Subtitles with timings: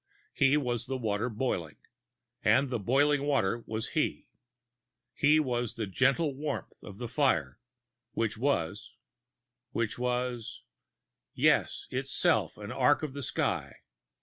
[0.33, 1.75] He was the water boiling...
[2.43, 4.31] and the boiling water was he.
[5.13, 7.59] He was the gentle warmth of the fire,
[8.13, 8.95] which was
[9.73, 10.63] which was,
[11.35, 13.75] yes, itself the arc of the sky.